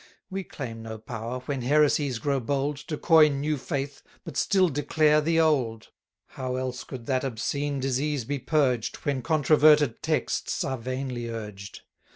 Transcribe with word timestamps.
We 0.31 0.43
claim 0.43 0.81
no 0.81 0.97
power, 0.97 1.41
when 1.41 1.61
heresies 1.61 2.17
grow 2.17 2.39
bold, 2.39 2.75
To 2.87 2.97
coin 2.97 3.39
new 3.39 3.55
faith, 3.55 4.01
but 4.25 4.35
still 4.35 4.67
declare 4.67 5.21
the 5.21 5.39
old. 5.39 5.89
How 6.29 6.55
else 6.55 6.83
could 6.83 7.05
that 7.05 7.23
obscene 7.23 7.79
disease 7.79 8.25
be 8.25 8.39
purged, 8.39 8.95
When 9.05 9.21
controverted 9.21 10.01
texts 10.01 10.63
are 10.63 10.79
vainly 10.79 11.29
urged? 11.29 11.81